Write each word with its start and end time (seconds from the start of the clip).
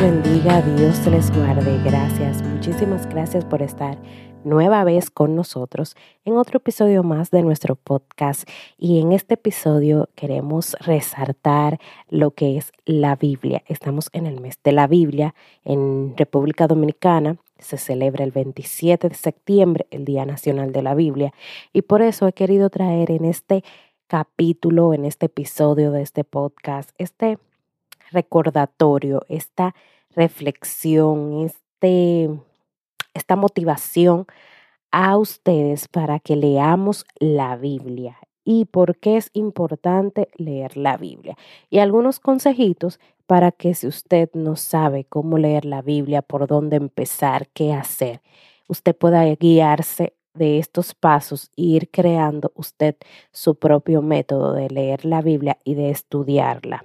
bendiga, 0.00 0.62
Dios 0.62 1.06
les 1.08 1.30
guarde. 1.30 1.78
Gracias, 1.84 2.42
muchísimas 2.42 3.06
gracias 3.06 3.44
por 3.44 3.60
estar 3.60 3.98
nueva 4.44 4.82
vez 4.84 5.10
con 5.10 5.36
nosotros 5.36 5.94
en 6.24 6.38
otro 6.38 6.56
episodio 6.56 7.02
más 7.02 7.30
de 7.30 7.42
nuestro 7.42 7.76
podcast. 7.76 8.48
Y 8.78 9.00
en 9.00 9.12
este 9.12 9.34
episodio 9.34 10.08
queremos 10.14 10.74
resaltar 10.80 11.78
lo 12.08 12.30
que 12.30 12.56
es 12.56 12.72
la 12.86 13.16
Biblia. 13.16 13.62
Estamos 13.66 14.08
en 14.12 14.24
el 14.24 14.40
mes 14.40 14.58
de 14.64 14.72
la 14.72 14.86
Biblia 14.86 15.34
en 15.64 16.14
República 16.16 16.66
Dominicana. 16.66 17.36
Se 17.58 17.76
celebra 17.76 18.24
el 18.24 18.30
27 18.30 19.10
de 19.10 19.14
septiembre, 19.14 19.86
el 19.90 20.06
Día 20.06 20.24
Nacional 20.24 20.72
de 20.72 20.82
la 20.82 20.94
Biblia. 20.94 21.34
Y 21.74 21.82
por 21.82 22.00
eso 22.00 22.26
he 22.26 22.32
querido 22.32 22.70
traer 22.70 23.10
en 23.10 23.26
este 23.26 23.64
capítulo, 24.06 24.94
en 24.94 25.04
este 25.04 25.26
episodio 25.26 25.90
de 25.92 26.00
este 26.00 26.24
podcast, 26.24 26.90
este 26.96 27.38
recordatorio, 28.12 29.22
esta 29.28 29.74
reflexión, 30.14 31.44
este 31.44 32.30
esta 33.14 33.36
motivación 33.36 34.26
a 34.90 35.16
ustedes 35.16 35.88
para 35.88 36.18
que 36.18 36.36
leamos 36.36 37.06
la 37.18 37.56
Biblia 37.56 38.18
y 38.44 38.64
por 38.64 38.96
qué 38.96 39.16
es 39.16 39.30
importante 39.34 40.28
leer 40.36 40.76
la 40.76 40.96
Biblia. 40.96 41.36
Y 41.68 41.78
algunos 41.78 42.18
consejitos 42.18 42.98
para 43.26 43.52
que 43.52 43.74
si 43.74 43.86
usted 43.86 44.30
no 44.34 44.56
sabe 44.56 45.04
cómo 45.04 45.38
leer 45.38 45.64
la 45.64 45.82
Biblia, 45.82 46.22
por 46.22 46.46
dónde 46.46 46.76
empezar, 46.76 47.48
qué 47.48 47.72
hacer, 47.72 48.22
usted 48.66 48.96
pueda 48.96 49.24
guiarse 49.36 50.14
de 50.34 50.58
estos 50.58 50.94
pasos 50.94 51.50
e 51.56 51.62
ir 51.62 51.90
creando 51.90 52.52
usted 52.54 52.96
su 53.32 53.56
propio 53.56 54.02
método 54.02 54.54
de 54.54 54.68
leer 54.70 55.04
la 55.04 55.22
Biblia 55.22 55.58
y 55.64 55.74
de 55.74 55.90
estudiarla. 55.90 56.84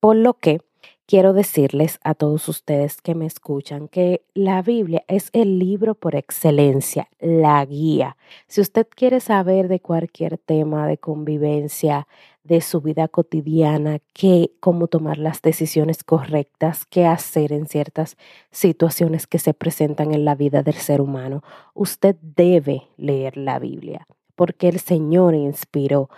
Por 0.00 0.14
lo 0.14 0.34
que 0.34 0.60
quiero 1.06 1.32
decirles 1.32 1.98
a 2.04 2.14
todos 2.14 2.48
ustedes 2.48 3.00
que 3.00 3.16
me 3.16 3.26
escuchan 3.26 3.88
que 3.88 4.22
la 4.32 4.62
Biblia 4.62 5.02
es 5.08 5.30
el 5.32 5.58
libro 5.58 5.96
por 5.96 6.14
excelencia, 6.14 7.08
la 7.18 7.64
guía. 7.64 8.16
Si 8.46 8.60
usted 8.60 8.86
quiere 8.94 9.18
saber 9.18 9.66
de 9.66 9.80
cualquier 9.80 10.38
tema 10.38 10.86
de 10.86 10.98
convivencia, 10.98 12.06
de 12.44 12.60
su 12.60 12.80
vida 12.80 13.08
cotidiana, 13.08 13.98
qué, 14.14 14.52
cómo 14.60 14.86
tomar 14.86 15.18
las 15.18 15.42
decisiones 15.42 16.04
correctas, 16.04 16.86
qué 16.86 17.04
hacer 17.04 17.52
en 17.52 17.66
ciertas 17.66 18.16
situaciones 18.52 19.26
que 19.26 19.38
se 19.38 19.54
presentan 19.54 20.14
en 20.14 20.24
la 20.24 20.36
vida 20.36 20.62
del 20.62 20.74
ser 20.74 21.00
humano, 21.00 21.42
usted 21.74 22.16
debe 22.22 22.88
leer 22.96 23.36
la 23.36 23.58
Biblia 23.58 24.06
porque 24.38 24.68
el 24.68 24.78
Señor 24.78 25.34
inspiró 25.34 26.10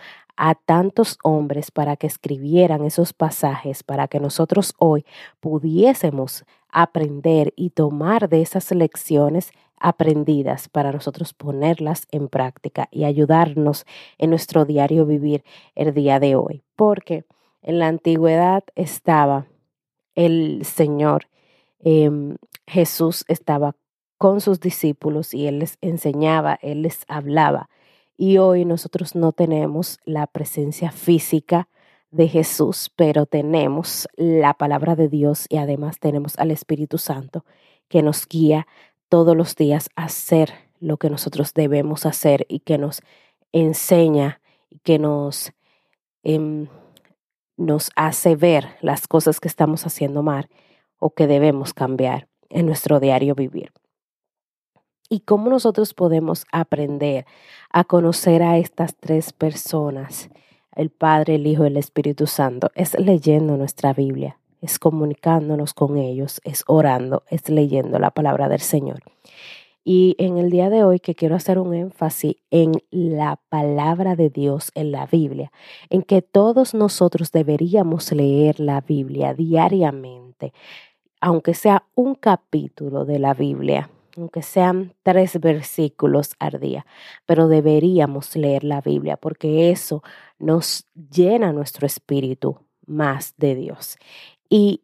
a 0.43 0.55
tantos 0.55 1.19
hombres 1.23 1.71
para 1.71 1.97
que 1.97 2.07
escribieran 2.07 2.83
esos 2.87 3.13
pasajes, 3.13 3.83
para 3.83 4.09
que 4.09 4.21
nosotros 4.21 4.75
hoy 4.79 5.05
pudiésemos 5.39 6.47
aprender 6.71 7.53
y 7.57 7.71
tomar 7.71 8.31
de 8.31 8.41
esas 8.41 8.71
lecciones 8.73 9.53
aprendidas 9.77 10.71
para 10.71 10.93
nosotros 10.93 11.35
ponerlas 11.35 12.09
en 12.11 12.29
práctica 12.29 12.89
y 12.91 13.05
ayudarnos 13.05 13.85
en 14.17 14.31
nuestro 14.31 14.65
diario 14.65 15.05
vivir 15.05 15.45
el 15.75 15.93
día 15.93 16.19
de 16.19 16.37
hoy. 16.37 16.63
Porque 16.75 17.27
en 17.61 17.79
la 17.79 17.89
antigüedad 17.89 18.65
estaba 18.77 19.47
el 20.15 20.65
Señor, 20.65 21.27
em, 21.81 22.37
Jesús 22.67 23.27
estaba 23.29 23.77
con 24.17 24.41
sus 24.41 24.59
discípulos 24.59 25.35
y 25.35 25.49
Él 25.49 25.59
les 25.59 25.77
enseñaba, 25.83 26.59
Él 26.63 26.81
les 26.81 27.05
hablaba 27.09 27.69
y 28.21 28.37
hoy 28.37 28.67
nosotros 28.67 29.15
no 29.15 29.33
tenemos 29.33 29.99
la 30.05 30.27
presencia 30.27 30.91
física 30.91 31.71
de 32.11 32.29
Jesús, 32.29 32.93
pero 32.95 33.25
tenemos 33.25 34.09
la 34.15 34.53
palabra 34.53 34.95
de 34.95 35.09
Dios 35.09 35.47
y 35.49 35.57
además 35.57 35.99
tenemos 36.01 36.39
al 36.39 36.51
Espíritu 36.51 36.99
Santo 36.99 37.47
que 37.89 38.03
nos 38.03 38.29
guía 38.29 38.67
todos 39.09 39.35
los 39.35 39.57
días 39.57 39.89
a 39.97 40.05
hacer 40.05 40.53
lo 40.81 40.99
que 40.99 41.09
nosotros 41.09 41.55
debemos 41.55 42.05
hacer 42.05 42.45
y 42.51 42.61
que 42.61 42.77
nos 42.77 43.01
enseña 43.53 44.43
y 44.69 44.81
que 44.81 44.99
nos, 44.99 45.53
em, 46.23 46.69
nos 47.57 47.91
hace 47.97 48.37
ver 48.37 48.77
las 48.83 49.09
cosas 49.09 49.41
que 49.41 49.49
estamos 49.49 49.87
haciendo 49.87 50.23
mal 50.23 50.51
o 50.99 51.15
que 51.15 51.27
debemos 51.27 51.73
cambiar 51.73 52.29
en 52.51 52.67
nuestro 52.67 53.01
diario 53.01 53.35
vivir 53.35 53.73
y 55.11 55.21
cómo 55.21 55.51
nosotros 55.51 55.93
podemos 55.93 56.47
aprender 56.53 57.27
a 57.71 57.85
conocer 57.85 58.43
a 58.43 58.57
estas 58.57 58.95
tres 58.95 59.33
personas, 59.33 60.31
el 60.77 60.89
Padre, 60.89 61.35
el 61.35 61.47
Hijo 61.49 61.65
y 61.65 61.67
el 61.67 61.77
Espíritu 61.77 62.29
Santo, 62.29 62.71
es 62.77 62.99
leyendo 62.99 63.57
nuestra 63.57 63.93
Biblia, 63.93 64.39
es 64.63 64.79
comunicándonos 64.79 65.75
con 65.75 65.99
ellos, 65.99 66.41
es 66.45 66.63
orando, 66.69 67.25
es 67.29 67.51
leyendo 67.51 67.99
la 67.99 68.13
palabra 68.13 68.49
del 68.49 68.61
Señor. 68.61 69.03
Y 69.83 70.15
en 70.19 70.39
el 70.39 70.51
día 70.51 70.71
de 70.71 70.85
hoy 70.85 71.01
que 71.01 71.17
quiero 71.17 71.35
hacer 71.35 71.59
un 71.59 71.75
énfasis 71.75 72.37
en 72.53 72.75
la 72.91 73.41
palabra 73.49 74.15
de 74.15 74.31
Dios 74.31 74.71
en 74.77 74.93
la 74.93 75.07
Biblia, 75.07 75.51
en 75.89 76.03
que 76.03 76.23
todos 76.23 76.73
nosotros 76.73 77.33
deberíamos 77.33 78.13
leer 78.13 78.61
la 78.61 78.81
Biblia 78.81 79.35
diariamente, 79.35 80.53
aunque 81.21 81.55
sea 81.55 81.85
un 81.97 82.15
capítulo 82.15 83.05
de 83.05 83.19
la 83.19 83.35
Biblia 83.35 83.91
aunque 84.21 84.43
sean 84.43 84.95
tres 85.03 85.41
versículos 85.41 86.35
al 86.39 86.61
día, 86.61 86.87
pero 87.27 87.49
deberíamos 87.49 88.37
leer 88.37 88.65
la 88.65 88.81
Biblia 88.81 89.17
porque 89.17 89.71
eso 89.71 90.03
nos 90.39 90.87
llena 90.95 91.53
nuestro 91.53 91.87
espíritu 91.87 92.59
más 92.87 93.35
de 93.37 93.55
Dios. 93.55 93.99
Y 94.49 94.83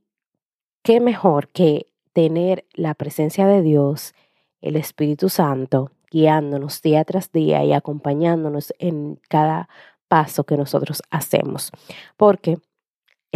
qué 0.83 1.01
mejor 1.01 1.49
que 1.49 1.87
tener 2.13 2.65
la 2.73 2.95
presencia 2.95 3.47
de 3.47 3.63
Dios, 3.63 4.15
el 4.61 4.77
Espíritu 4.77 5.29
Santo, 5.29 5.91
guiándonos 6.11 6.81
día 6.81 7.05
tras 7.05 7.31
día 7.33 7.65
y 7.65 7.73
acompañándonos 7.73 8.73
en 8.79 9.21
cada 9.29 9.69
paso 10.09 10.45
que 10.45 10.57
nosotros 10.57 11.03
hacemos. 11.11 11.73
Porque 12.17 12.59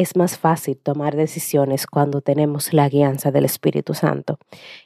es 0.00 0.16
más 0.16 0.38
fácil 0.38 0.78
tomar 0.78 1.14
decisiones 1.14 1.86
cuando 1.86 2.20
tenemos 2.22 2.72
la 2.72 2.88
guianza 2.88 3.30
del 3.30 3.44
Espíritu 3.44 3.94
Santo. 3.94 4.38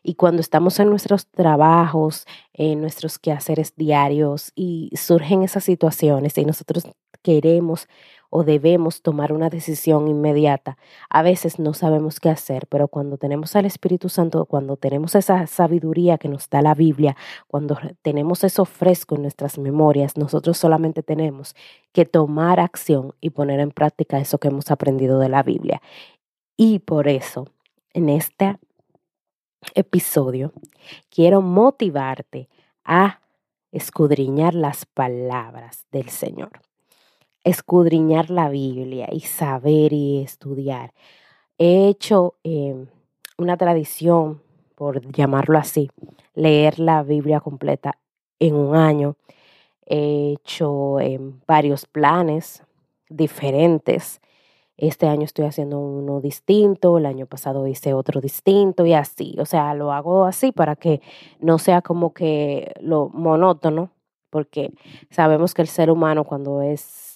Y 0.02 0.14
cuando 0.14 0.40
estamos 0.40 0.80
en 0.80 0.90
nuestros 0.90 1.26
trabajos, 1.28 2.26
en 2.52 2.80
nuestros 2.80 3.18
quehaceres 3.18 3.74
diarios 3.76 4.52
y 4.54 4.90
surgen 4.96 5.42
esas 5.42 5.64
situaciones 5.64 6.36
y 6.38 6.44
nosotros 6.44 6.84
queremos 7.24 7.88
o 8.36 8.42
debemos 8.42 9.00
tomar 9.00 9.32
una 9.32 9.48
decisión 9.48 10.08
inmediata. 10.08 10.76
A 11.08 11.22
veces 11.22 11.60
no 11.60 11.72
sabemos 11.72 12.18
qué 12.18 12.30
hacer, 12.30 12.66
pero 12.68 12.88
cuando 12.88 13.16
tenemos 13.16 13.54
al 13.54 13.64
Espíritu 13.64 14.08
Santo, 14.08 14.44
cuando 14.46 14.76
tenemos 14.76 15.14
esa 15.14 15.46
sabiduría 15.46 16.18
que 16.18 16.28
nos 16.28 16.50
da 16.50 16.60
la 16.60 16.74
Biblia, 16.74 17.16
cuando 17.46 17.78
tenemos 18.02 18.42
eso 18.42 18.64
fresco 18.64 19.14
en 19.14 19.22
nuestras 19.22 19.56
memorias, 19.56 20.16
nosotros 20.16 20.58
solamente 20.58 21.04
tenemos 21.04 21.54
que 21.92 22.06
tomar 22.06 22.58
acción 22.58 23.14
y 23.20 23.30
poner 23.30 23.60
en 23.60 23.70
práctica 23.70 24.18
eso 24.18 24.38
que 24.38 24.48
hemos 24.48 24.68
aprendido 24.72 25.20
de 25.20 25.28
la 25.28 25.44
Biblia. 25.44 25.80
Y 26.56 26.80
por 26.80 27.06
eso, 27.06 27.46
en 27.92 28.08
este 28.08 28.58
episodio, 29.76 30.52
quiero 31.08 31.40
motivarte 31.40 32.48
a 32.84 33.20
escudriñar 33.70 34.54
las 34.54 34.86
palabras 34.86 35.86
del 35.92 36.08
Señor 36.08 36.50
escudriñar 37.44 38.30
la 38.30 38.48
Biblia 38.48 39.08
y 39.12 39.20
saber 39.20 39.92
y 39.92 40.22
estudiar. 40.22 40.92
He 41.58 41.88
hecho 41.88 42.34
em, 42.42 42.86
una 43.38 43.56
tradición, 43.56 44.42
por 44.74 45.00
llamarlo 45.12 45.58
así, 45.58 45.90
leer 46.34 46.78
la 46.80 47.02
Biblia 47.02 47.40
completa 47.40 47.98
en 48.40 48.54
un 48.56 48.74
año. 48.74 49.16
He 49.86 50.32
hecho 50.32 50.98
em, 51.00 51.40
varios 51.46 51.86
planes 51.86 52.64
diferentes. 53.08 54.20
Este 54.76 55.06
año 55.06 55.24
estoy 55.24 55.44
haciendo 55.44 55.78
uno 55.78 56.20
distinto, 56.20 56.98
el 56.98 57.06
año 57.06 57.26
pasado 57.26 57.66
hice 57.68 57.94
otro 57.94 58.20
distinto 58.20 58.86
y 58.86 58.94
así. 58.94 59.36
O 59.38 59.46
sea, 59.46 59.74
lo 59.74 59.92
hago 59.92 60.24
así 60.24 60.50
para 60.50 60.74
que 60.76 61.00
no 61.38 61.58
sea 61.58 61.82
como 61.82 62.12
que 62.12 62.72
lo 62.80 63.10
monótono, 63.10 63.90
porque 64.30 64.72
sabemos 65.10 65.54
que 65.54 65.62
el 65.62 65.68
ser 65.68 65.90
humano 65.90 66.24
cuando 66.24 66.60
es 66.62 67.13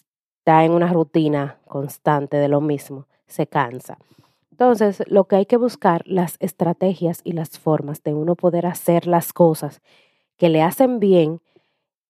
está 0.49 0.65
en 0.65 0.73
una 0.73 0.91
rutina 0.91 1.59
constante 1.67 2.39
de 2.39 2.49
lo 2.49 2.63
mismo, 2.63 3.07
se 3.27 3.47
cansa. 3.47 3.99
Entonces, 4.51 5.03
lo 5.07 5.25
que 5.25 5.37
hay 5.37 5.45
que 5.45 5.59
buscar, 5.59 6.01
las 6.07 6.39
estrategias 6.41 7.21
y 7.23 7.33
las 7.33 7.59
formas 7.59 8.03
de 8.03 8.15
uno 8.15 8.35
poder 8.35 8.65
hacer 8.65 9.07
las 9.07 9.35
cosas 9.35 9.83
que 10.39 10.49
le 10.49 10.63
hacen 10.63 11.01
bien 11.01 11.43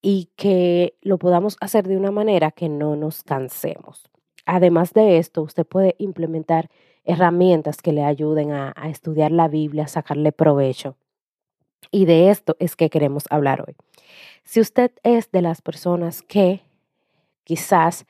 y 0.03 0.29
que 0.37 0.95
lo 1.01 1.19
podamos 1.19 1.57
hacer 1.61 1.89
de 1.89 1.97
una 1.97 2.13
manera 2.13 2.53
que 2.53 2.69
no 2.69 2.95
nos 2.95 3.25
cansemos. 3.25 4.09
Además 4.47 4.93
de 4.93 5.19
esto, 5.19 5.43
usted 5.43 5.67
puede 5.67 5.97
implementar 5.99 6.71
herramientas 7.03 7.83
que 7.83 7.93
le 7.93 8.05
ayuden 8.05 8.53
a, 8.53 8.73
a 8.77 8.89
estudiar 8.89 9.33
la 9.33 9.49
Biblia, 9.49 9.87
a 9.87 9.89
sacarle 9.89 10.31
provecho. 10.31 10.95
Y 11.91 12.05
de 12.05 12.31
esto 12.31 12.55
es 12.61 12.77
que 12.77 12.89
queremos 12.89 13.25
hablar 13.31 13.65
hoy. 13.67 13.75
Si 14.45 14.61
usted 14.61 14.93
es 15.03 15.29
de 15.33 15.43
las 15.43 15.61
personas 15.61 16.23
que 16.23 16.63
quizás 17.43 18.07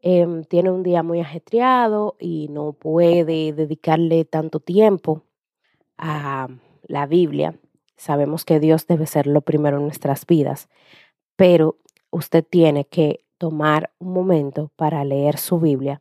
em, 0.00 0.44
tiene 0.44 0.70
un 0.70 0.82
día 0.82 1.02
muy 1.02 1.20
ajetreado 1.20 2.16
y 2.18 2.48
no 2.50 2.72
puede 2.72 3.52
dedicarle 3.52 4.24
tanto 4.24 4.60
tiempo 4.60 5.22
a 5.96 6.48
la 6.82 7.06
Biblia, 7.06 7.58
sabemos 7.96 8.44
que 8.44 8.60
Dios 8.60 8.86
debe 8.86 9.06
ser 9.06 9.26
lo 9.26 9.40
primero 9.40 9.78
en 9.78 9.84
nuestras 9.84 10.26
vidas, 10.26 10.68
pero 11.36 11.76
usted 12.10 12.44
tiene 12.48 12.84
que 12.84 13.24
tomar 13.36 13.90
un 13.98 14.12
momento 14.12 14.70
para 14.76 15.04
leer 15.04 15.38
su 15.38 15.60
Biblia. 15.60 16.00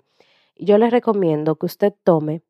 Yo 0.56 0.78
le 0.78 0.90
recomiendo 0.90 1.56
que 1.56 1.66
usted 1.66 1.94
tome 2.04 2.42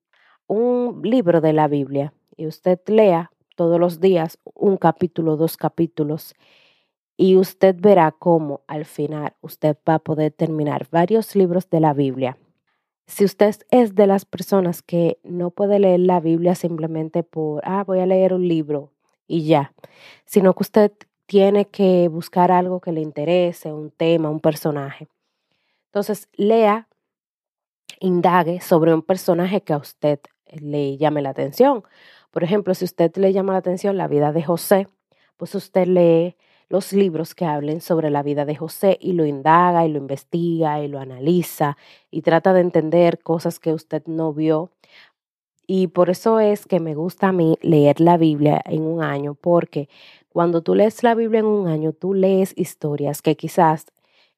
un 0.47 1.01
libro 1.03 1.41
de 1.41 1.53
la 1.53 1.67
Biblia 1.67 2.13
y 2.37 2.47
usted 2.47 2.79
lea 2.87 3.31
todos 3.55 3.79
los 3.79 3.99
días 3.99 4.39
un 4.53 4.77
capítulo, 4.77 5.35
dos 5.35 5.57
capítulos, 5.57 6.35
y 7.17 7.35
usted 7.35 7.75
verá 7.79 8.11
cómo 8.11 8.61
al 8.67 8.85
final 8.85 9.33
usted 9.41 9.75
va 9.87 9.95
a 9.95 9.99
poder 9.99 10.31
terminar 10.31 10.87
varios 10.91 11.35
libros 11.35 11.69
de 11.69 11.79
la 11.79 11.93
Biblia. 11.93 12.37
Si 13.07 13.25
usted 13.25 13.55
es 13.71 13.95
de 13.95 14.05
las 14.05 14.25
personas 14.25 14.83
que 14.83 15.19
no 15.23 15.49
puede 15.49 15.79
leer 15.79 16.01
la 16.01 16.19
Biblia 16.19 16.53
simplemente 16.53 17.23
por, 17.23 17.61
ah, 17.65 17.83
voy 17.83 17.99
a 17.99 18.05
leer 18.05 18.33
un 18.33 18.47
libro 18.47 18.91
y 19.27 19.45
ya, 19.45 19.73
sino 20.25 20.53
que 20.53 20.63
usted 20.63 20.91
tiene 21.25 21.65
que 21.65 22.07
buscar 22.07 22.51
algo 22.51 22.79
que 22.79 22.91
le 22.91 23.01
interese, 23.01 23.73
un 23.73 23.89
tema, 23.91 24.29
un 24.29 24.39
personaje. 24.39 25.07
Entonces, 25.87 26.29
lea, 26.33 26.87
indague 27.99 28.61
sobre 28.61 28.93
un 28.93 29.01
personaje 29.01 29.61
que 29.61 29.73
a 29.73 29.77
usted 29.77 30.19
le 30.51 30.97
llame 30.97 31.21
la 31.21 31.29
atención. 31.29 31.83
Por 32.31 32.43
ejemplo, 32.43 32.73
si 32.75 32.85
usted 32.85 33.15
le 33.17 33.33
llama 33.33 33.53
la 33.53 33.59
atención 33.59 33.97
la 33.97 34.07
vida 34.07 34.31
de 34.31 34.43
José, 34.43 34.87
pues 35.37 35.55
usted 35.55 35.87
lee 35.87 36.35
los 36.69 36.93
libros 36.93 37.35
que 37.35 37.45
hablen 37.45 37.81
sobre 37.81 38.09
la 38.09 38.23
vida 38.23 38.45
de 38.45 38.55
José 38.55 38.97
y 39.01 39.13
lo 39.13 39.25
indaga 39.25 39.85
y 39.85 39.91
lo 39.91 39.97
investiga 39.97 40.81
y 40.81 40.87
lo 40.87 40.99
analiza 40.99 41.77
y 42.11 42.21
trata 42.21 42.53
de 42.53 42.61
entender 42.61 43.19
cosas 43.19 43.59
que 43.59 43.73
usted 43.73 44.03
no 44.05 44.33
vio. 44.33 44.71
Y 45.67 45.87
por 45.87 46.09
eso 46.09 46.39
es 46.39 46.65
que 46.65 46.79
me 46.79 46.95
gusta 46.95 47.29
a 47.29 47.31
mí 47.33 47.57
leer 47.61 47.99
la 47.99 48.17
Biblia 48.17 48.61
en 48.65 48.83
un 48.83 49.03
año, 49.03 49.35
porque 49.35 49.89
cuando 50.29 50.61
tú 50.61 50.75
lees 50.75 51.03
la 51.03 51.13
Biblia 51.13 51.41
en 51.41 51.45
un 51.45 51.67
año, 51.67 51.91
tú 51.93 52.13
lees 52.13 52.53
historias 52.55 53.21
que 53.21 53.35
quizás 53.35 53.87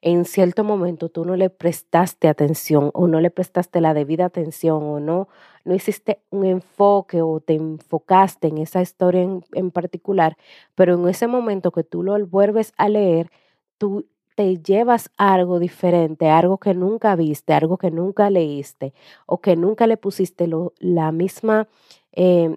en 0.01 0.25
cierto 0.25 0.63
momento 0.63 1.09
tú 1.09 1.25
no 1.25 1.35
le 1.35 1.49
prestaste 1.49 2.27
atención 2.27 2.91
o 2.93 3.07
no 3.07 3.19
le 3.21 3.31
prestaste 3.31 3.81
la 3.81 3.93
debida 3.93 4.25
atención 4.25 4.83
o 4.83 4.99
no, 4.99 5.27
no 5.65 5.75
hiciste 5.75 6.21
un 6.29 6.45
enfoque 6.45 7.21
o 7.21 7.39
te 7.41 7.55
enfocaste 7.55 8.47
en 8.47 8.59
esa 8.59 8.81
historia 8.81 9.21
en, 9.23 9.43
en 9.53 9.71
particular, 9.71 10.37
pero 10.75 10.95
en 10.95 11.07
ese 11.09 11.27
momento 11.27 11.71
que 11.71 11.83
tú 11.83 12.03
lo 12.03 12.25
vuelves 12.27 12.73
a 12.77 12.89
leer, 12.89 13.29
tú 13.77 14.07
te 14.35 14.55
llevas 14.57 15.11
algo 15.17 15.59
diferente, 15.59 16.29
algo 16.29 16.59
que 16.59 16.73
nunca 16.73 17.15
viste, 17.17 17.53
algo 17.53 17.77
que 17.77 17.91
nunca 17.91 18.29
leíste 18.29 18.93
o 19.25 19.41
que 19.41 19.57
nunca 19.57 19.85
le 19.85 19.97
pusiste 19.97 20.47
lo, 20.47 20.73
la 20.79 21.11
misma, 21.11 21.67
eh, 22.13 22.55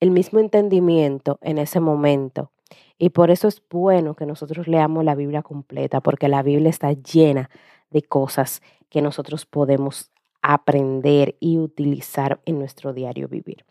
el 0.00 0.10
mismo 0.12 0.38
entendimiento 0.38 1.38
en 1.42 1.58
ese 1.58 1.80
momento. 1.80 2.51
Y 2.98 3.10
por 3.10 3.30
eso 3.30 3.48
es 3.48 3.62
bueno 3.68 4.14
que 4.14 4.26
nosotros 4.26 4.68
leamos 4.68 5.04
la 5.04 5.14
Biblia 5.14 5.42
completa, 5.42 6.00
porque 6.00 6.28
la 6.28 6.42
Biblia 6.42 6.70
está 6.70 6.92
llena 6.92 7.50
de 7.90 8.02
cosas 8.02 8.62
que 8.88 9.02
nosotros 9.02 9.46
podemos 9.46 10.10
aprender 10.42 11.36
y 11.40 11.58
utilizar 11.58 12.40
en 12.44 12.58
nuestro 12.58 12.92
diario 12.92 13.28
vivir. 13.28 13.64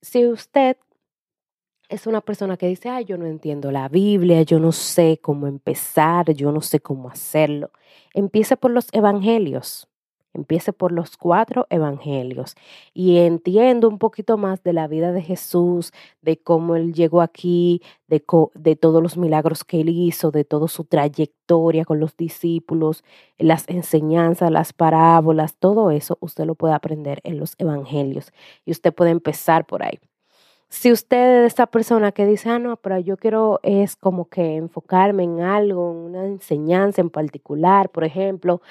Si 0.00 0.26
usted 0.26 0.76
es 1.88 2.06
una 2.06 2.22
persona 2.22 2.56
que 2.56 2.66
dice, 2.66 2.88
ay, 2.88 3.04
yo 3.04 3.18
no 3.18 3.26
entiendo 3.26 3.70
la 3.70 3.88
Biblia, 3.88 4.42
yo 4.42 4.58
no 4.58 4.72
sé 4.72 5.18
cómo 5.20 5.46
empezar, 5.46 6.32
yo 6.32 6.50
no 6.50 6.62
sé 6.62 6.80
cómo 6.80 7.10
hacerlo, 7.10 7.70
empiece 8.14 8.56
por 8.56 8.70
los 8.70 8.88
evangelios. 8.92 9.88
Empiece 10.34 10.72
por 10.72 10.92
los 10.92 11.16
cuatro 11.16 11.66
evangelios 11.70 12.54
y 12.94 13.18
entiendo 13.18 13.88
un 13.88 13.98
poquito 13.98 14.38
más 14.38 14.62
de 14.62 14.72
la 14.72 14.88
vida 14.88 15.12
de 15.12 15.22
Jesús, 15.22 15.92
de 16.22 16.38
cómo 16.38 16.76
él 16.76 16.94
llegó 16.94 17.20
aquí, 17.20 17.82
de, 18.08 18.24
de, 18.54 18.76
todos 18.76 19.02
los 19.02 19.16
milagros 19.16 19.64
que 19.64 19.80
él 19.80 19.88
hizo, 19.90 20.30
de 20.30 20.44
toda 20.44 20.68
su 20.68 20.84
trayectoria 20.84 21.84
con 21.84 22.00
los 22.00 22.16
discípulos, 22.16 23.04
las 23.38 23.68
enseñanzas, 23.68 24.50
las 24.50 24.72
parábolas, 24.72 25.56
todo 25.56 25.90
eso 25.90 26.16
usted 26.20 26.44
lo 26.44 26.54
puede 26.54 26.74
aprender 26.74 27.20
en 27.24 27.38
los 27.38 27.54
evangelios 27.58 28.32
y 28.64 28.70
usted 28.70 28.94
puede 28.94 29.10
empezar 29.10 29.66
por 29.66 29.82
ahí. 29.82 29.98
Si 30.72 30.90
usted 30.90 31.44
es 31.44 31.52
esa 31.52 31.66
persona 31.66 32.12
que 32.12 32.24
dice, 32.24 32.48
ah, 32.48 32.58
no, 32.58 32.78
pero 32.78 32.98
yo 32.98 33.18
quiero 33.18 33.60
es 33.62 33.94
como 33.94 34.30
que 34.30 34.56
enfocarme 34.56 35.22
en 35.22 35.40
algo, 35.42 35.92
en 35.92 35.98
una 35.98 36.24
enseñanza 36.24 37.02
en 37.02 37.10
particular, 37.10 37.90
por 37.90 38.04
ejemplo, 38.04 38.62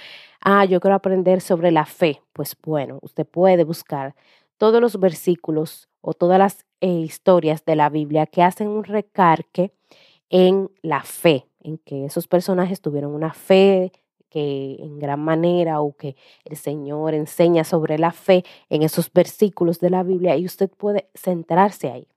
ah, 0.42 0.66
yo 0.66 0.80
quiero 0.80 0.96
aprender 0.96 1.42
sobre 1.42 1.70
la 1.70 1.86
fe, 1.86 2.24
pues 2.34 2.58
bueno, 2.64 2.98
usted 3.04 3.28
puede 3.28 3.64
buscar 3.66 4.16
todos 4.58 4.82
los 4.82 5.00
versículos 5.00 5.90
o 6.02 6.16
todas 6.16 6.40
las 6.40 6.66
eh, 6.82 6.90
historias 6.90 7.66
de 7.66 7.76
la 7.76 7.90
Biblia 7.90 8.26
que 8.26 8.42
hacen 8.42 8.68
un 8.68 8.84
recarque 8.84 9.72
en 10.32 10.72
la 10.82 11.04
fe, 11.04 11.46
en 11.62 11.78
que 11.78 12.06
esos 12.06 12.28
personajes 12.28 12.82
tuvieron 12.82 13.14
una 13.14 13.34
fe 13.34 13.92
que 14.32 14.78
en 14.80 14.98
gran 14.98 15.20
manera 15.20 15.82
o 15.82 15.96
que 15.96 16.16
el 16.46 16.56
Señor 16.56 17.14
enseña 17.14 17.64
sobre 17.66 18.00
la 18.00 18.12
fe 18.12 18.44
en 18.70 18.82
esos 18.82 19.12
versículos 19.12 19.80
de 19.80 19.90
la 19.90 20.04
Biblia 20.04 20.38
y 20.38 20.46
usted 20.46 20.70
puede 20.70 21.10
centrarse 21.14 21.92
ahí. 21.92 22.08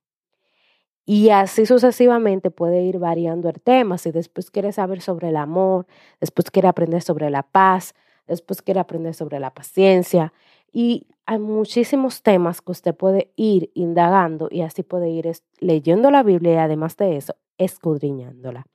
Y 1.05 1.28
así 1.31 1.66
sucesivamente 1.66 2.50
puede 2.50 2.82
ir 2.82 2.99
variando 2.99 3.50
el 3.50 3.61
tema. 3.61 3.99
Si 3.99 4.11
después 4.11 4.50
quiere 4.50 4.72
saber 4.72 5.02
sobre 5.02 5.28
el 5.28 5.37
amor, 5.37 5.87
después 6.20 6.50
quiere 6.50 6.69
aprender 6.69 7.02
sobre 7.02 7.28
la 7.28 7.43
paz, 7.43 7.94
después 8.26 8.62
quiere 8.62 8.81
aprender 8.81 9.12
sobre 9.12 9.40
la 9.40 9.52
paciencia. 9.52 10.32
Y 10.72 11.08
hay 11.26 11.40
muchísimos 11.40 12.22
temas 12.22 12.62
que 12.62 12.72
usted 12.72 12.94
puede 12.94 13.32
ir 13.37 13.70
indagando 13.75 14.49
y 14.50 14.62
así 14.62 14.82
puede 14.82 15.10
ir 15.10 15.31
leyendo 15.58 16.10
la 16.10 16.22
Biblia 16.22 16.55
y 16.55 16.56
además 16.58 16.96
de 16.96 17.17
eso, 17.17 17.34
escudriñándola. 17.58 18.67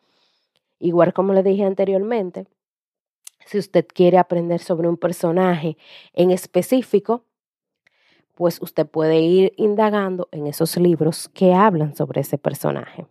Igual 0.78 1.14
como 1.14 1.34
le 1.34 1.42
dije 1.42 1.64
anteriormente, 1.64 2.48
si 3.46 3.58
usted 3.58 3.86
quiere 3.88 4.18
aprender 4.18 4.60
sobre 4.60 4.88
un 4.88 4.98
personaje 4.98 5.78
en 6.14 6.32
específico, 6.32 7.24
pues 8.36 8.62
usted 8.62 8.88
puede 8.88 9.20
ir 9.20 9.54
indagando 9.58 10.30
en 10.32 10.48
esos 10.48 10.78
libros 10.78 11.30
que 11.30 11.54
hablan 11.54 11.96
sobre 11.96 12.22
ese 12.22 12.38
personaje. 12.38 13.06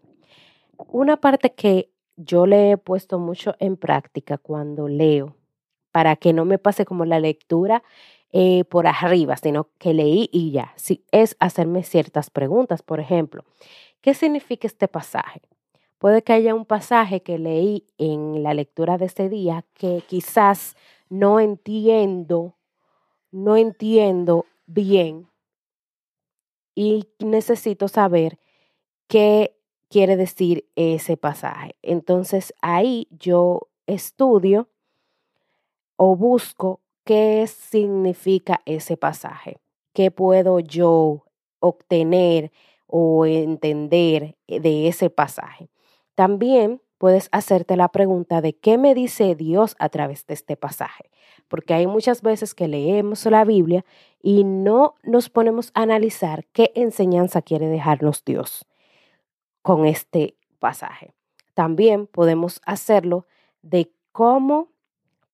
Una 0.76 1.18
parte 1.18 1.52
que 1.52 1.90
yo 2.16 2.46
le 2.46 2.70
he 2.70 2.76
puesto 2.78 3.18
mucho 3.18 3.54
en 3.58 3.76
práctica 3.76 4.38
cuando 4.38 4.88
leo, 4.88 5.36
para 5.92 6.16
que 6.16 6.32
no 6.32 6.44
me 6.44 6.58
pase 6.58 6.84
como 6.84 7.04
la 7.04 7.20
lectura 7.20 7.82
eh, 8.32 8.64
por 8.64 8.86
arriba, 8.86 9.36
sino 9.36 9.68
que 9.78 9.94
leí 9.94 10.28
y 10.32 10.50
ya, 10.50 10.72
si 10.76 11.04
es 11.12 11.36
hacerme 11.40 11.82
ciertas 11.82 12.30
preguntas. 12.30 12.82
Por 12.82 13.00
ejemplo, 13.00 13.44
¿qué 14.00 14.14
significa 14.14 14.66
este 14.66 14.88
pasaje? 14.88 15.42
Puede 15.98 16.22
que 16.22 16.32
haya 16.32 16.54
un 16.54 16.64
pasaje 16.64 17.22
que 17.22 17.38
leí 17.38 17.84
en 17.98 18.42
la 18.42 18.54
lectura 18.54 18.98
de 18.98 19.06
ese 19.06 19.28
día 19.28 19.64
que 19.74 20.02
quizás 20.06 20.76
no 21.08 21.40
entiendo, 21.40 22.54
no 23.32 23.56
entiendo 23.56 24.46
bien 24.66 25.28
y 26.74 27.08
necesito 27.18 27.88
saber 27.88 28.38
qué 29.08 29.56
quiere 29.88 30.16
decir 30.16 30.68
ese 30.76 31.16
pasaje. 31.16 31.74
Entonces 31.82 32.54
ahí 32.62 33.08
yo 33.10 33.68
estudio 33.88 34.68
o 35.96 36.14
busco 36.14 36.80
qué 37.02 37.44
significa 37.48 38.60
ese 38.66 38.96
pasaje, 38.96 39.58
qué 39.92 40.12
puedo 40.12 40.60
yo 40.60 41.24
obtener 41.58 42.52
o 42.86 43.26
entender 43.26 44.36
de 44.46 44.86
ese 44.86 45.10
pasaje. 45.10 45.68
También 46.18 46.82
puedes 46.98 47.28
hacerte 47.30 47.76
la 47.76 47.90
pregunta 47.90 48.40
de 48.40 48.56
qué 48.56 48.76
me 48.76 48.92
dice 48.92 49.36
Dios 49.36 49.76
a 49.78 49.88
través 49.88 50.26
de 50.26 50.34
este 50.34 50.56
pasaje, 50.56 51.12
porque 51.46 51.74
hay 51.74 51.86
muchas 51.86 52.22
veces 52.22 52.56
que 52.56 52.66
leemos 52.66 53.24
la 53.26 53.44
Biblia 53.44 53.84
y 54.20 54.42
no 54.42 54.96
nos 55.04 55.30
ponemos 55.30 55.70
a 55.74 55.82
analizar 55.82 56.44
qué 56.46 56.72
enseñanza 56.74 57.40
quiere 57.40 57.68
dejarnos 57.68 58.24
Dios 58.24 58.66
con 59.62 59.86
este 59.86 60.34
pasaje. 60.58 61.14
También 61.54 62.08
podemos 62.08 62.60
hacerlo 62.66 63.28
de 63.62 63.92
cómo 64.10 64.72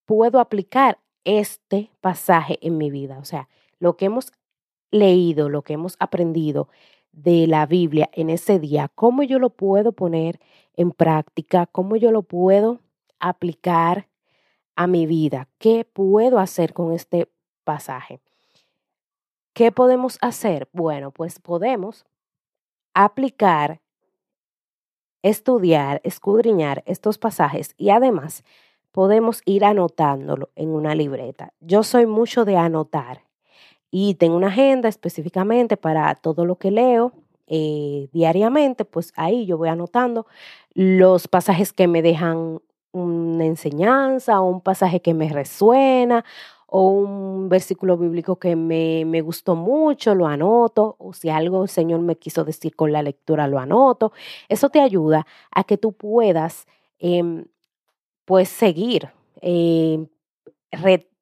puedo 0.05 0.39
aplicar 0.39 0.99
este 1.25 1.93
pasaje 2.03 2.59
en 2.61 2.77
mi 2.77 2.91
vida, 2.91 3.17
o 3.21 3.25
sea, 3.25 3.49
lo 3.79 3.97
que 3.97 4.05
hemos 4.05 4.33
leído, 4.91 5.49
lo 5.49 5.63
que 5.63 5.73
hemos 5.73 5.97
aprendido 5.99 6.69
de 7.15 7.47
la 7.47 7.67
Biblia 7.67 8.11
en 8.13 8.31
ese 8.31 8.59
día, 8.59 8.91
cómo 8.95 9.23
yo 9.23 9.39
lo 9.39 9.51
puedo 9.51 9.93
poner 9.93 10.41
en 10.75 10.91
práctica, 10.91 11.67
cómo 11.67 11.97
yo 11.97 12.11
lo 12.11 12.23
puedo 12.23 12.81
aplicar 13.21 14.09
a 14.77 14.87
mi 14.87 15.07
vida, 15.07 15.49
qué 15.59 15.85
puedo 15.85 16.39
hacer 16.39 16.73
con 16.73 16.93
este 16.93 17.31
pasaje. 17.63 18.21
¿Qué 19.53 19.71
podemos 19.71 20.19
hacer? 20.21 20.69
Bueno, 20.73 21.13
pues 21.13 21.39
podemos 21.39 22.05
aplicar 22.93 23.81
estudiar, 25.25 26.03
escudriñar 26.05 26.83
estos 26.87 27.17
pasajes 27.17 27.75
y 27.79 27.89
además 27.89 28.45
podemos 28.93 29.41
ir 29.47 29.65
anotándolo 29.65 30.51
en 30.55 30.69
una 30.69 30.95
libreta. 30.95 31.55
Yo 31.61 31.83
soy 31.83 32.05
mucho 32.05 32.45
de 32.45 32.59
anotar 32.59 33.25
y 33.97 34.15
tengo 34.15 34.35
una 34.35 34.49
agenda 34.49 34.89
específicamente 34.89 35.77
para 35.77 36.13
todo 36.17 36.45
lo 36.45 36.57
que 36.57 36.73
leo 36.73 37.13
eh, 37.47 38.09
diariamente, 38.11 38.85
pues 38.85 39.13
ahí 39.15 39.47
yo 39.47 39.57
voy 39.57 39.69
anotando 39.69 40.27
los 40.73 41.29
pasajes 41.29 41.73
que 41.73 41.87
me 41.87 42.03
dejan 42.03 42.61
una 42.91 43.45
enseñanza 43.45 44.41
o 44.41 44.51
un 44.51 44.61
pasaje 44.63 45.01
que 45.01 45.15
me 45.15 45.29
resuena 45.29 46.25
o 46.67 46.89
un 46.89 47.49
versículo 47.49 47.97
bíblico 47.97 48.35
que 48.35 48.57
me, 48.57 49.05
me, 49.05 49.21
gustó 49.21 49.55
mucho, 49.55 50.17
lo 50.17 50.27
anoto, 50.27 50.97
o 50.99 51.13
si 51.13 51.31
algo 51.31 51.63
el 51.63 51.69
Señor 51.69 52.01
me 52.01 52.17
quiso 52.17 52.43
decir 52.43 52.75
con 52.75 52.91
la 52.91 53.01
lectura, 53.01 53.47
lo 53.47 53.61
anoto. 53.61 54.13
Eso 54.49 54.71
te 54.71 54.81
ayuda 54.81 55.25
a 55.53 55.63
que 55.63 55.79
tú 55.79 55.93
puedas, 55.93 56.67
eh, 56.99 57.45
pues, 58.25 58.49
seguir, 58.49 59.11
eh, 59.41 60.05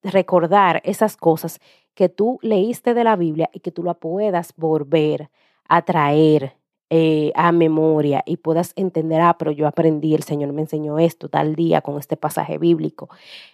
recordar 0.02 0.80
esas 0.84 1.18
cosas 1.18 1.60
que 1.94 2.08
tú 2.08 2.38
leíste 2.42 2.94
de 2.94 3.04
la 3.04 3.16
Biblia 3.16 3.50
y 3.52 3.60
que 3.60 3.72
tú 3.72 3.82
la 3.82 3.94
puedas 3.94 4.54
volver 4.56 5.30
a 5.68 5.82
traer 5.82 6.56
eh, 6.94 7.32
a 7.36 7.52
memoria 7.52 8.22
y 8.26 8.36
puedas 8.36 8.74
entender, 8.76 9.22
ah, 9.22 9.38
pero 9.38 9.50
yo 9.50 9.66
aprendí, 9.66 10.14
el 10.14 10.24
Señor 10.24 10.52
me 10.52 10.60
enseñó 10.60 10.98
esto 10.98 11.30
tal 11.30 11.54
día 11.54 11.80
con 11.80 11.98
este 11.98 12.18
pasaje 12.18 12.58
bíblico. 12.58 13.08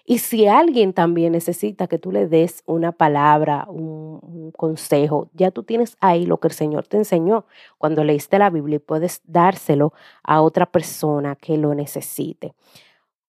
Y 0.04 0.18
si 0.18 0.48
alguien 0.48 0.92
también 0.92 1.30
necesita 1.34 1.86
que 1.86 2.00
tú 2.00 2.10
le 2.10 2.26
des 2.26 2.64
una 2.66 2.90
palabra, 2.90 3.66
un, 3.68 4.18
un 4.22 4.50
consejo, 4.50 5.30
ya 5.34 5.52
tú 5.52 5.62
tienes 5.62 5.96
ahí 6.00 6.26
lo 6.26 6.40
que 6.40 6.48
el 6.48 6.54
Señor 6.54 6.88
te 6.88 6.96
enseñó 6.96 7.46
cuando 7.78 8.02
leíste 8.02 8.40
la 8.40 8.50
Biblia 8.50 8.76
y 8.76 8.80
puedes 8.80 9.22
dárselo 9.24 9.92
a 10.24 10.42
otra 10.42 10.66
persona 10.66 11.36
que 11.36 11.56
lo 11.56 11.76
necesite. 11.76 12.54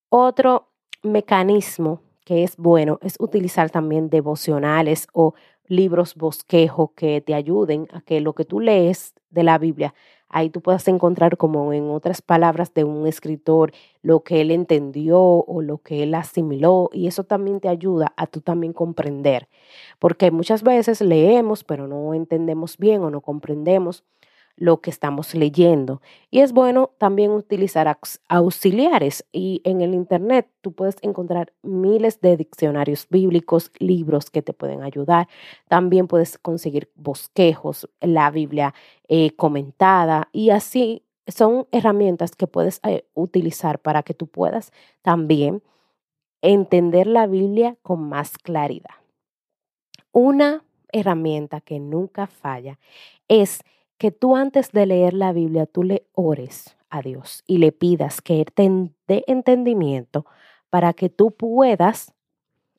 Otro 0.08 0.70
mecanismo 1.04 2.00
que 2.30 2.44
es 2.44 2.56
bueno 2.56 3.00
es 3.02 3.16
utilizar 3.18 3.70
también 3.70 4.08
devocionales 4.08 5.08
o 5.12 5.34
libros 5.66 6.14
bosquejo 6.14 6.92
que 6.94 7.20
te 7.20 7.34
ayuden 7.34 7.88
a 7.92 8.02
que 8.02 8.20
lo 8.20 8.34
que 8.34 8.44
tú 8.44 8.60
lees 8.60 9.14
de 9.30 9.42
la 9.42 9.58
Biblia, 9.58 9.94
ahí 10.28 10.48
tú 10.48 10.60
puedas 10.60 10.86
encontrar 10.86 11.36
como 11.36 11.72
en 11.72 11.90
otras 11.90 12.22
palabras 12.22 12.72
de 12.72 12.84
un 12.84 13.08
escritor 13.08 13.72
lo 14.00 14.22
que 14.22 14.42
él 14.42 14.52
entendió 14.52 15.18
o 15.20 15.60
lo 15.60 15.78
que 15.78 16.04
él 16.04 16.14
asimiló 16.14 16.88
y 16.92 17.08
eso 17.08 17.24
también 17.24 17.58
te 17.58 17.68
ayuda 17.68 18.12
a 18.16 18.28
tú 18.28 18.40
también 18.42 18.74
comprender, 18.74 19.48
porque 19.98 20.30
muchas 20.30 20.62
veces 20.62 21.00
leemos 21.00 21.64
pero 21.64 21.88
no 21.88 22.14
entendemos 22.14 22.78
bien 22.78 23.02
o 23.02 23.10
no 23.10 23.22
comprendemos 23.22 24.04
lo 24.60 24.82
que 24.82 24.90
estamos 24.90 25.34
leyendo. 25.34 26.02
Y 26.30 26.40
es 26.40 26.52
bueno 26.52 26.90
también 26.98 27.30
utilizar 27.30 27.98
auxiliares. 28.28 29.24
Y 29.32 29.62
en 29.64 29.80
el 29.80 29.94
Internet 29.94 30.48
tú 30.60 30.72
puedes 30.72 30.96
encontrar 31.00 31.54
miles 31.62 32.20
de 32.20 32.36
diccionarios 32.36 33.06
bíblicos, 33.08 33.72
libros 33.78 34.30
que 34.30 34.42
te 34.42 34.52
pueden 34.52 34.82
ayudar. 34.82 35.28
También 35.66 36.06
puedes 36.06 36.36
conseguir 36.36 36.90
bosquejos, 36.94 37.88
la 38.02 38.30
Biblia 38.30 38.74
eh, 39.08 39.30
comentada 39.34 40.28
y 40.30 40.50
así 40.50 41.02
son 41.26 41.66
herramientas 41.72 42.36
que 42.36 42.46
puedes 42.46 42.80
eh, 42.84 43.06
utilizar 43.14 43.78
para 43.78 44.02
que 44.02 44.12
tú 44.12 44.26
puedas 44.26 44.72
también 45.00 45.62
entender 46.42 47.06
la 47.06 47.26
Biblia 47.26 47.76
con 47.80 48.10
más 48.10 48.36
claridad. 48.36 48.94
Una 50.12 50.64
herramienta 50.92 51.62
que 51.62 51.80
nunca 51.80 52.26
falla 52.26 52.78
es 53.26 53.62
que 54.00 54.10
tú 54.10 54.34
antes 54.34 54.72
de 54.72 54.86
leer 54.86 55.12
la 55.12 55.34
Biblia, 55.34 55.66
tú 55.66 55.82
le 55.82 56.06
ores 56.14 56.74
a 56.88 57.02
Dios 57.02 57.44
y 57.46 57.58
le 57.58 57.70
pidas 57.70 58.22
que 58.22 58.42
te 58.46 58.90
dé 59.06 59.24
entendimiento 59.26 60.24
para 60.70 60.94
que 60.94 61.10
tú 61.10 61.32
puedas 61.32 62.14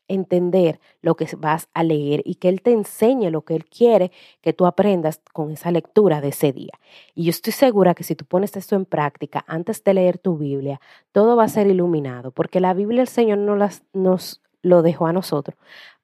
entender 0.08 0.80
lo 1.04 1.14
que 1.16 1.28
vas 1.38 1.70
a 1.76 1.84
leer 1.84 2.24
y 2.26 2.36
que 2.36 2.50
Él 2.50 2.64
te 2.64 2.72
enseñe 2.72 3.30
lo 3.30 3.44
que 3.44 3.54
Él 3.54 3.66
quiere 3.66 4.12
que 4.42 4.52
tú 4.52 4.66
aprendas 4.66 5.22
con 5.32 5.52
esa 5.52 5.70
lectura 5.70 6.22
de 6.22 6.30
ese 6.30 6.54
día. 6.54 6.74
Y 7.14 7.26
yo 7.26 7.30
estoy 7.30 7.54
segura 7.54 7.94
que 7.94 8.04
si 8.04 8.16
tú 8.16 8.26
pones 8.26 8.58
esto 8.58 8.76
en 8.76 8.86
práctica 8.86 9.46
antes 9.48 9.84
de 9.84 9.94
leer 9.94 10.18
tu 10.18 10.40
Biblia, 10.40 10.82
todo 11.12 11.36
va 11.36 11.44
a 11.44 11.50
ser 11.50 11.68
iluminado, 11.68 12.32
porque 12.32 12.60
la 12.60 12.74
Biblia 12.74 13.04
el 13.04 13.08
Señor 13.08 13.38
no 13.38 13.56
las, 13.56 13.84
nos 13.94 14.42
lo 14.64 14.82
dejó 14.82 15.06
a 15.06 15.14
nosotros 15.14 15.56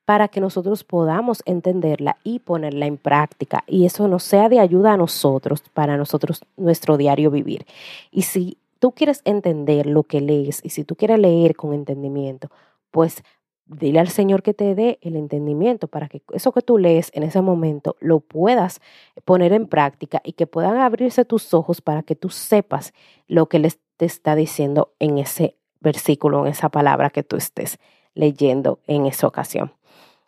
para 0.08 0.30
que 0.30 0.40
nosotros 0.40 0.86
podamos 0.86 1.44
entenderla 1.46 2.16
y 2.24 2.40
ponerla 2.40 2.86
en 2.86 2.96
práctica 2.96 3.66
y 3.68 3.86
eso 3.86 4.08
nos 4.08 4.24
sea 4.24 4.48
de 4.48 4.62
ayuda 4.62 4.94
a 4.94 4.98
nosotros, 4.98 5.62
para 5.74 5.98
nosotros, 5.98 6.46
nuestro 6.56 6.96
diario 6.96 7.30
vivir. 7.30 7.66
Y 8.10 8.22
si 8.22 8.58
tú 8.80 8.94
quieres 8.94 9.22
entender 9.26 9.86
lo 9.86 10.04
que 10.04 10.22
lees 10.22 10.62
y 10.64 10.70
si 10.70 10.86
tú 10.86 10.96
quieres 10.96 11.20
leer 11.20 11.58
con 11.58 11.74
entendimiento, 11.74 12.50
pues 12.90 13.22
dile 13.66 14.00
al 14.00 14.08
Señor 14.08 14.44
que 14.44 14.54
te 14.54 14.76
dé 14.76 14.98
el 15.02 15.18
entendimiento 15.18 15.90
para 15.90 16.08
que 16.08 16.22
eso 16.32 16.54
que 16.54 16.62
tú 16.62 16.78
lees 16.78 17.12
en 17.14 17.24
ese 17.24 17.42
momento 17.42 17.98
lo 18.00 18.22
puedas 18.22 18.80
poner 19.26 19.52
en 19.52 19.68
práctica 19.68 20.22
y 20.24 20.32
que 20.32 20.48
puedan 20.48 20.78
abrirse 20.78 21.26
tus 21.26 21.54
ojos 21.54 21.82
para 21.82 22.02
que 22.02 22.16
tú 22.16 22.30
sepas 22.30 22.94
lo 23.28 23.48
que 23.48 23.60
les 23.60 23.78
te 23.98 24.06
está 24.06 24.36
diciendo 24.38 24.94
en 25.00 25.18
ese 25.18 25.58
versículo, 25.82 26.46
en 26.46 26.54
esa 26.54 26.70
palabra 26.70 27.10
que 27.10 27.24
tú 27.24 27.36
estés 27.36 27.78
leyendo 28.14 28.80
en 28.88 29.06
esa 29.06 29.28
ocasión 29.28 29.74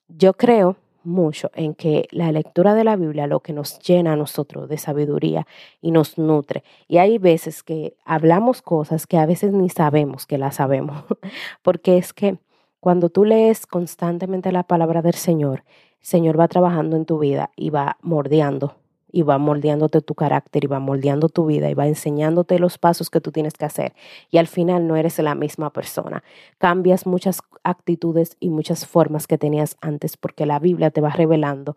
yo 0.09 0.33
creo 0.33 0.77
mucho 1.03 1.49
en 1.55 1.73
que 1.73 2.07
la 2.11 2.31
lectura 2.31 2.75
de 2.75 2.83
la 2.83 2.95
Biblia 2.95 3.27
lo 3.27 3.39
que 3.39 3.53
nos 3.53 3.79
llena 3.79 4.13
a 4.13 4.15
nosotros 4.15 4.67
de 4.67 4.77
sabiduría 4.77 5.47
y 5.81 5.91
nos 5.91 6.17
nutre. 6.17 6.63
Y 6.87 6.97
hay 6.97 7.17
veces 7.17 7.63
que 7.63 7.95
hablamos 8.05 8.61
cosas 8.61 9.07
que 9.07 9.17
a 9.17 9.25
veces 9.25 9.53
ni 9.53 9.69
sabemos 9.69 10.25
que 10.25 10.37
las 10.37 10.55
sabemos, 10.55 11.03
porque 11.61 11.97
es 11.97 12.13
que 12.13 12.37
cuando 12.79 13.09
tú 13.09 13.25
lees 13.25 13.65
constantemente 13.65 14.51
la 14.51 14.63
palabra 14.63 15.01
del 15.01 15.15
Señor, 15.15 15.63
el 15.99 16.05
Señor 16.05 16.39
va 16.39 16.47
trabajando 16.47 16.95
en 16.95 17.05
tu 17.05 17.19
vida 17.19 17.51
y 17.55 17.69
va 17.69 17.97
mordeando 18.01 18.75
y 19.11 19.23
va 19.23 19.37
moldeándote 19.37 20.01
tu 20.01 20.15
carácter 20.15 20.63
y 20.63 20.67
va 20.67 20.79
moldeando 20.79 21.29
tu 21.29 21.45
vida 21.45 21.69
y 21.69 21.73
va 21.73 21.87
enseñándote 21.87 22.59
los 22.59 22.77
pasos 22.77 23.09
que 23.09 23.21
tú 23.21 23.31
tienes 23.31 23.53
que 23.53 23.65
hacer. 23.65 23.93
Y 24.29 24.37
al 24.37 24.47
final 24.47 24.87
no 24.87 24.95
eres 24.95 25.19
la 25.19 25.35
misma 25.35 25.71
persona. 25.71 26.23
Cambias 26.57 27.05
muchas 27.05 27.41
actitudes 27.63 28.37
y 28.39 28.49
muchas 28.49 28.85
formas 28.85 29.27
que 29.27 29.37
tenías 29.37 29.77
antes 29.81 30.17
porque 30.17 30.45
la 30.45 30.59
Biblia 30.59 30.91
te 30.91 31.01
va 31.01 31.09
revelando 31.09 31.75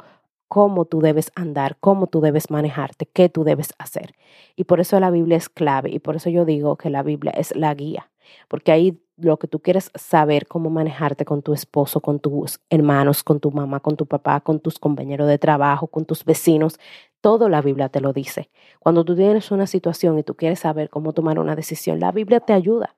cómo 0.52 0.84
tú 0.84 1.00
debes 1.00 1.32
andar, 1.34 1.78
cómo 1.80 2.08
tú 2.08 2.20
debes 2.20 2.50
manejarte, 2.50 3.06
qué 3.06 3.30
tú 3.30 3.42
debes 3.42 3.72
hacer. 3.78 4.14
Y 4.54 4.64
por 4.64 4.80
eso 4.80 5.00
la 5.00 5.10
Biblia 5.10 5.38
es 5.38 5.48
clave 5.48 5.88
y 5.88 5.98
por 5.98 6.16
eso 6.16 6.28
yo 6.28 6.44
digo 6.44 6.76
que 6.76 6.90
la 6.90 7.02
Biblia 7.02 7.32
es 7.34 7.56
la 7.56 7.72
guía, 7.74 8.10
porque 8.48 8.70
ahí 8.70 9.02
lo 9.16 9.38
que 9.38 9.48
tú 9.48 9.60
quieres 9.60 9.90
saber 9.94 10.46
cómo 10.46 10.68
manejarte 10.68 11.24
con 11.24 11.40
tu 11.40 11.54
esposo, 11.54 12.00
con 12.00 12.18
tus 12.18 12.60
hermanos, 12.68 13.22
con 13.22 13.40
tu 13.40 13.50
mamá, 13.50 13.80
con 13.80 13.96
tu 13.96 14.04
papá, 14.04 14.40
con 14.40 14.60
tus 14.60 14.78
compañeros 14.78 15.26
de 15.26 15.38
trabajo, 15.38 15.86
con 15.86 16.04
tus 16.04 16.22
vecinos, 16.24 16.78
todo 17.22 17.48
la 17.48 17.62
Biblia 17.62 17.88
te 17.88 18.00
lo 18.00 18.12
dice. 18.12 18.50
Cuando 18.80 19.04
tú 19.04 19.16
tienes 19.16 19.50
una 19.50 19.66
situación 19.66 20.18
y 20.18 20.22
tú 20.22 20.34
quieres 20.34 20.58
saber 20.58 20.90
cómo 20.90 21.14
tomar 21.14 21.38
una 21.38 21.56
decisión, 21.56 22.00
la 22.00 22.12
Biblia 22.12 22.40
te 22.40 22.52
ayuda. 22.52 22.96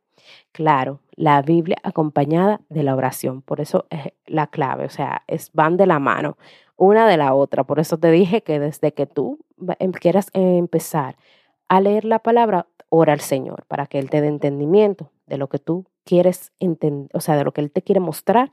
Claro, 0.53 1.01
la 1.15 1.43
Biblia 1.43 1.77
acompañada 1.83 2.61
de 2.69 2.83
la 2.83 2.97
oración, 2.97 3.43
por 3.43 3.61
eso 3.61 3.87
es 3.91 4.13
la 4.27 4.47
clave, 4.47 4.87
o 4.87 4.91
sea, 4.91 5.23
es, 5.27 5.51
van 5.53 5.77
de 5.77 5.87
la 5.87 5.99
mano, 5.99 6.39
una 6.77 7.07
de 7.07 7.17
la 7.17 7.35
otra. 7.35 7.65
Por 7.65 7.79
eso 7.79 7.99
te 7.99 8.11
dije 8.11 8.43
que 8.43 8.59
desde 8.59 8.93
que 8.93 9.07
tú 9.07 9.39
em, 9.79 9.93
quieras 9.93 10.31
empezar 10.33 11.17
a 11.69 11.81
leer 11.81 12.05
la 12.05 12.19
palabra, 12.21 12.67
ora 12.89 13.13
al 13.13 13.21
Señor 13.21 13.65
para 13.69 13.87
que 13.87 13.99
Él 13.99 14.11
te 14.11 14.21
dé 14.21 14.29
entendimiento 14.29 15.11
de 15.27 15.39
lo 15.39 15.49
que 15.49 15.59
tú 15.59 15.85
quieres 16.05 16.53
entender, 16.61 17.11
o 17.15 17.21
sea, 17.21 17.37
de 17.37 17.45
lo 17.45 17.53
que 17.53 17.61
Él 17.61 17.71
te 17.71 17.83
quiere 17.83 18.01
mostrar 18.01 18.51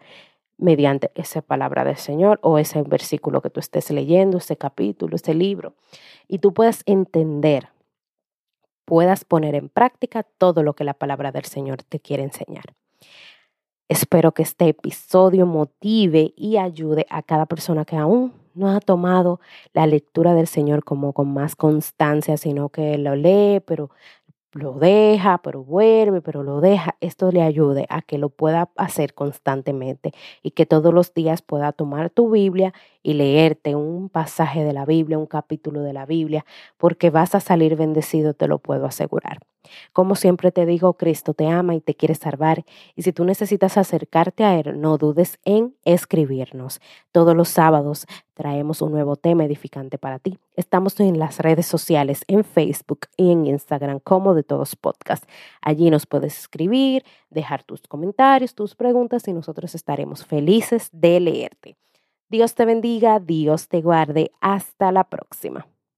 mediante 0.62 1.12
esa 1.16 1.42
palabra 1.42 1.84
del 1.84 1.98
Señor 1.98 2.40
o 2.44 2.58
ese 2.58 2.82
versículo 2.84 3.42
que 3.42 3.50
tú 3.50 3.60
estés 3.60 3.92
leyendo, 3.92 4.38
ese 4.38 4.56
capítulo, 4.56 5.16
ese 5.16 5.34
libro. 5.34 5.74
Y 6.28 6.40
tú 6.40 6.54
puedas 6.54 6.84
entender, 6.86 7.70
puedas 8.86 9.26
poner 9.26 9.56
en 9.56 9.68
práctica 9.68 10.24
todo 10.24 10.64
lo 10.64 10.74
que 10.74 10.84
la 10.84 10.94
palabra 10.94 11.32
del 11.32 11.46
Señor 11.46 11.84
te 11.84 12.00
quiere 12.00 12.24
enseñar. 12.24 12.64
Espero 13.90 14.32
que 14.34 14.44
este 14.44 14.70
episodio 14.70 15.46
motive 15.46 16.34
y 16.38 16.56
ayude 16.58 17.06
a 17.10 17.24
cada 17.24 17.46
persona 17.46 17.84
que 17.84 17.98
aún 17.98 18.34
no 18.54 18.70
ha 18.70 18.80
tomado 18.80 19.40
la 19.74 19.86
lectura 19.88 20.34
del 20.34 20.48
Señor 20.48 20.84
como 20.84 21.14
con 21.14 21.34
más 21.34 21.56
constancia, 21.56 22.38
sino 22.38 22.70
que 22.70 22.98
lo 22.98 23.16
lee, 23.16 23.60
pero 23.66 23.90
lo 24.54 24.74
deja, 24.74 25.40
pero 25.40 25.64
vuelve, 25.64 26.22
pero 26.22 26.44
lo 26.44 26.62
deja, 26.62 26.96
esto 27.00 27.32
le 27.32 27.42
ayude 27.42 27.86
a 27.90 28.02
que 28.02 28.18
lo 28.18 28.30
pueda 28.30 28.70
hacer 28.76 29.14
constantemente 29.14 30.14
y 30.44 30.52
que 30.52 30.66
todos 30.66 30.94
los 30.94 31.14
días 31.14 31.42
pueda 31.42 31.72
tomar 31.72 32.10
tu 32.10 32.30
Biblia 32.32 32.74
y 33.04 33.14
leerte 33.14 33.76
un 33.76 34.10
pasaje 34.10 34.64
de 34.64 34.74
la 34.74 34.86
Biblia, 34.86 35.18
un 35.18 35.28
capítulo 35.28 35.82
de 35.82 35.94
la 35.94 36.06
Biblia, 36.06 36.46
porque 36.78 37.10
vas 37.10 37.36
a 37.36 37.40
salir 37.40 37.76
bendecido, 37.76 38.34
te 38.34 38.48
lo 38.48 38.60
puedo 38.60 38.86
asegurar. 38.86 39.40
Como 39.94 40.16
siempre 40.16 40.52
te 40.52 40.66
digo, 40.66 40.94
Cristo 40.94 41.34
te 41.34 41.48
ama 41.48 41.76
y 41.76 41.82
te 41.82 41.96
quiere 41.96 42.16
salvar. 42.16 42.66
Y 42.96 43.04
si 43.04 43.14
tú 43.14 43.26
necesitas 43.26 43.78
acercarte 43.78 44.44
a 44.44 44.60
Él, 44.60 44.80
no 44.80 44.98
dudes 44.98 45.40
en 45.46 45.76
escribirnos. 45.86 46.82
Todos 47.12 47.36
los 47.36 47.50
sábados 47.50 48.06
traemos 48.34 48.82
un 48.82 48.92
nuevo 48.92 49.16
tema 49.16 49.46
edificante 49.46 49.98
para 49.98 50.20
ti. 50.20 50.40
Estamos 50.56 51.00
en 51.00 51.20
las 51.20 51.40
redes 51.40 51.66
sociales, 51.66 52.24
en 52.28 52.44
Facebook 52.44 53.02
y 53.18 53.32
en 53.32 53.46
Instagram, 53.46 54.00
como 54.00 54.34
de 54.34 54.44
todos 54.44 54.76
podcasts. 54.76 55.28
Allí 55.62 55.90
nos 55.90 56.06
puedes 56.06 56.38
escribir, 56.40 57.04
dejar 57.30 57.64
tus 57.64 57.82
comentarios, 57.82 58.56
tus 58.56 58.76
preguntas 58.76 59.28
y 59.28 59.34
nosotros 59.34 59.76
estaremos 59.76 60.26
felices 60.26 60.90
de 60.92 61.20
leerte. 61.20 61.78
Dios 62.30 62.56
te 62.56 62.66
bendiga, 62.66 63.20
Dios 63.20 63.68
te 63.68 63.82
guarde. 63.82 64.32
Hasta 64.40 64.92
la 64.92 65.04
próxima. 65.04 65.71